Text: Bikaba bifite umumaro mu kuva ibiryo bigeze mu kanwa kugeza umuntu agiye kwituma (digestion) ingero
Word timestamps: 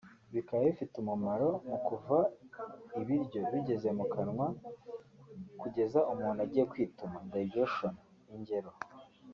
Bikaba 0.33 0.61
bifite 0.69 0.93
umumaro 1.03 1.49
mu 1.67 1.77
kuva 1.87 2.17
ibiryo 2.99 3.41
bigeze 3.51 3.89
mu 3.97 4.05
kanwa 4.13 4.47
kugeza 5.61 5.99
umuntu 6.13 6.39
agiye 6.45 6.65
kwituma 6.71 7.17
(digestion) 7.33 7.95
ingero 8.35 8.71